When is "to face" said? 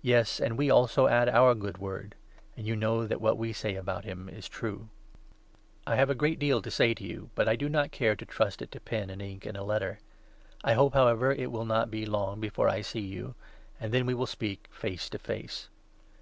15.10-15.68